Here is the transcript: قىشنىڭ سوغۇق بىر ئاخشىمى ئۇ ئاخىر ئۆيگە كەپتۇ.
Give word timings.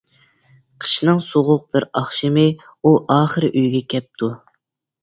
قىشنىڭ 0.85 1.21
سوغۇق 1.25 1.67
بىر 1.77 1.87
ئاخشىمى 2.01 2.49
ئۇ 2.65 2.95
ئاخىر 3.19 3.49
ئۆيگە 3.53 3.85
كەپتۇ. 3.97 4.35